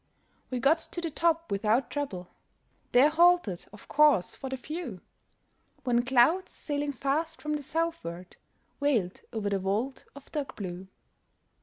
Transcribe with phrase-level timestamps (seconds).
[0.49, 2.29] We got to the top without trouble;
[2.91, 5.01] There halted, of course, for the view;
[5.83, 8.37] When clouds, sailing fast from the southward,
[8.81, 10.87] Veiled over the vault of dark blue.